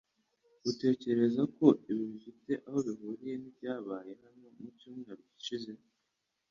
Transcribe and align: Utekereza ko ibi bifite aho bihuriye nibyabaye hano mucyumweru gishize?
Utekereza 0.69 1.41
ko 1.57 1.67
ibi 1.89 2.03
bifite 2.11 2.51
aho 2.67 2.79
bihuriye 2.87 3.35
nibyabaye 3.41 4.11
hano 4.23 4.45
mucyumweru 4.61 5.21
gishize? 5.33 5.71